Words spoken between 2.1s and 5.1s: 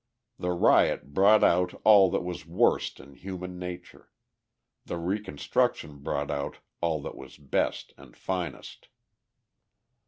was worst in human nature; the